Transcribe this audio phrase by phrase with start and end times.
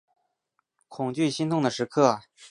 [0.87, 2.21] 恐惧心痛的时刻